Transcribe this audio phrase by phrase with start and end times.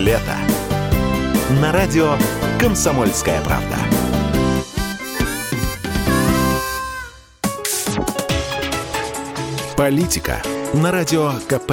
[0.00, 0.32] лето»
[1.60, 2.14] на радио
[2.58, 3.76] «Комсомольская правда».
[9.76, 10.42] Политика
[10.74, 11.72] на радио КП.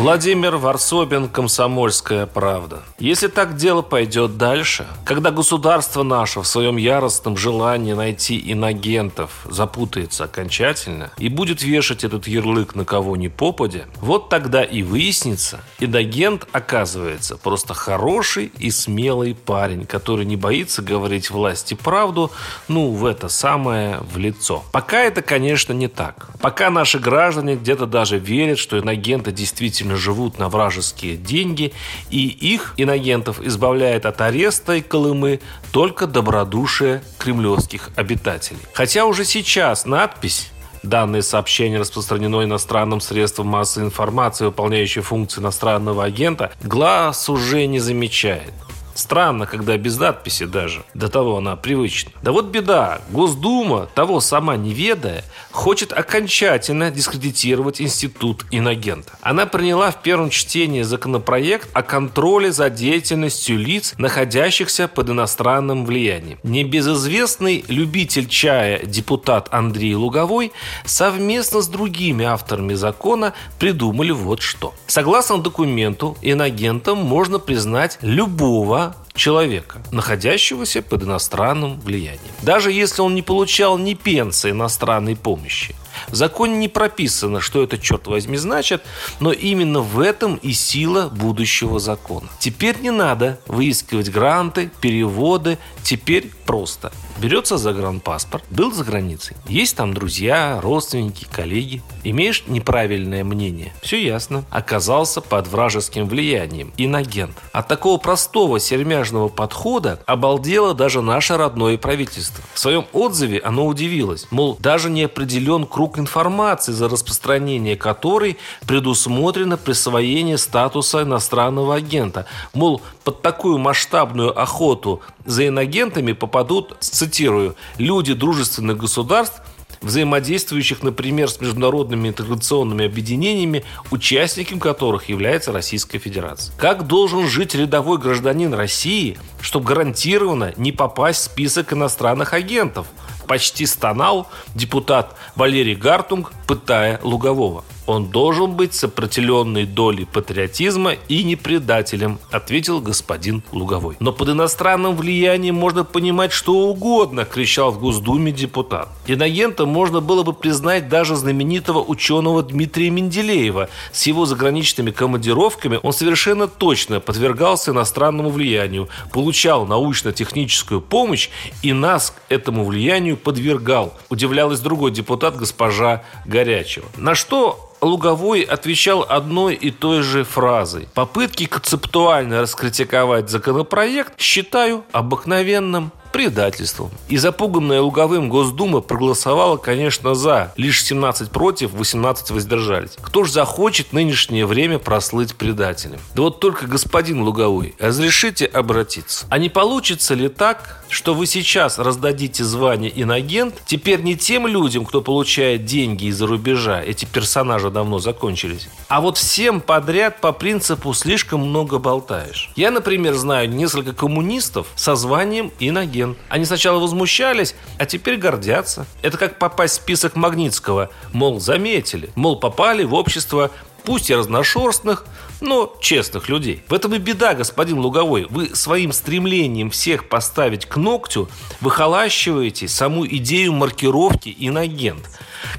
[0.00, 2.80] Владимир Варсобин, «Комсомольская правда».
[2.98, 10.24] Если так дело пойдет дальше, когда государство наше в своем яростном желании найти инагентов запутается
[10.24, 16.48] окончательно и будет вешать этот ярлык на кого ни попадя, вот тогда и выяснится, инагент
[16.50, 22.30] оказывается просто хороший и смелый парень, который не боится говорить власти правду,
[22.68, 24.64] ну, в это самое в лицо.
[24.72, 26.30] Пока это, конечно, не так.
[26.40, 31.72] Пока наши граждане где-то даже верят, что инагенты действительно действительно живут на вражеские деньги,
[32.10, 35.40] и их, инагентов, избавляет от ареста и Колымы
[35.72, 38.60] только добродушие кремлевских обитателей.
[38.72, 40.50] Хотя уже сейчас надпись
[40.82, 48.54] Данное сообщение распространено иностранным средством массовой информации, выполняющей функции иностранного агента, глаз уже не замечает.
[48.94, 50.82] Странно, когда без надписи даже.
[50.94, 52.12] До того она привычна.
[52.22, 53.00] Да вот беда.
[53.10, 59.12] Госдума, того сама не ведая, хочет окончательно дискредитировать институт инагента.
[59.20, 66.38] Она приняла в первом чтении законопроект о контроле за деятельностью лиц, находящихся под иностранным влиянием.
[66.42, 70.52] Небезызвестный любитель чая депутат Андрей Луговой
[70.84, 74.74] совместно с другими авторами закона придумали вот что.
[74.86, 82.20] Согласно документу, инагентом можно признать любого человека, находящегося под иностранным влиянием.
[82.42, 85.74] Даже если он не получал ни пенсии иностранной помощи.
[86.08, 88.82] В законе не прописано, что это, черт возьми, значит,
[89.20, 92.28] но именно в этом и сила будущего закона.
[92.38, 96.92] Теперь не надо выискивать гранты, переводы, теперь просто.
[97.20, 104.44] Берется загранпаспорт, был за границей, есть там друзья, родственники, коллеги, имеешь неправильное мнение, все ясно,
[104.50, 107.36] оказался под вражеским влиянием, инагент.
[107.52, 112.42] От такого простого сермяжного подхода обалдело даже наше родное правительство.
[112.54, 119.56] В своем отзыве оно удивилось, мол, даже не определен круг информации, за распространение которой предусмотрено
[119.56, 122.26] присвоение статуса иностранного агента.
[122.54, 129.42] Мол, под такую масштабную охоту за инагентами попадут, цитирую, люди дружественных государств,
[129.82, 136.54] взаимодействующих, например, с международными интеграционными объединениями, участником которых является Российская Федерация.
[136.58, 142.86] Как должен жить рядовой гражданин России, чтобы гарантированно не попасть в список иностранных агентов?
[143.30, 144.26] Почти стонал
[144.56, 147.62] депутат Валерий Гартунг, пытая Лугового.
[147.86, 153.96] Он должен быть сопротивленной долей патриотизма и не предателем, ответил господин Луговой.
[154.00, 158.88] Но под иностранным влиянием можно понимать что угодно, кричал в Госдуме депутат.
[159.06, 163.68] Инагентом можно было бы признать даже знаменитого ученого Дмитрия Менделеева.
[163.92, 171.30] С его заграничными командировками он совершенно точно подвергался иностранному влиянию, получал научно-техническую помощь
[171.62, 173.94] и нас к этому влиянию подвергал.
[174.08, 176.86] Удивлялась другой депутат госпожа Горячева.
[176.96, 180.88] На что Луговой отвечал одной и той же фразой.
[180.94, 186.90] Попытки концептуально раскритиковать законопроект считаю обыкновенным предательством.
[187.08, 190.52] И запуганная Луговым Госдума проголосовала, конечно, за.
[190.56, 192.96] Лишь 17 против, 18 воздержались.
[193.00, 196.00] Кто ж захочет нынешнее время прослыть предателем?
[196.14, 199.26] Да вот только господин Луговой, разрешите обратиться.
[199.30, 204.84] А не получится ли так, что вы сейчас раздадите звание инагент теперь не тем людям,
[204.84, 210.92] кто получает деньги из-за рубежа, эти персонажи давно закончились, а вот всем подряд по принципу
[210.94, 212.50] слишком много болтаешь.
[212.56, 215.99] Я, например, знаю несколько коммунистов со званием инагент.
[216.28, 218.86] Они сначала возмущались, а теперь гордятся.
[219.02, 220.90] Это как попасть в список Магнитского.
[221.12, 222.10] Мол, заметили.
[222.14, 223.50] Мол, попали в общество
[223.84, 225.04] пусть и разношерстных,
[225.40, 226.62] но честных людей.
[226.68, 228.26] В этом и беда, господин Луговой.
[228.28, 231.28] Вы своим стремлением всех поставить к ногтю
[231.60, 235.08] выхолащиваете саму идею маркировки инагент.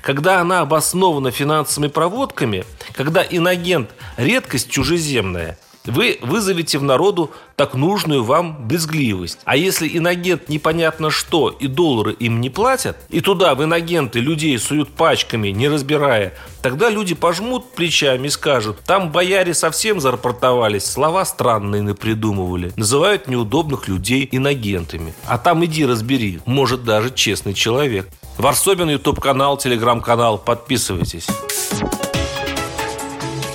[0.01, 8.23] Когда она обоснована финансовыми проводками, когда инагент– редкость чужеземная– вы вызовете в народу так нужную
[8.23, 9.39] вам брезгливость.
[9.45, 14.57] А если инагент непонятно что и доллары им не платят, и туда в инагенты людей
[14.59, 21.25] суют пачками, не разбирая, тогда люди пожмут плечами и скажут, там бояре совсем зарапортовались, слова
[21.25, 25.13] странные напридумывали, называют неудобных людей инагентами.
[25.25, 28.07] А там иди разбери, может даже честный человек.
[28.37, 30.37] Варсобин, YouTube-канал, телеграм-канал.
[30.37, 31.27] Подписывайтесь.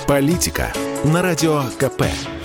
[0.07, 0.71] Политика
[1.07, 2.36] на радио КП.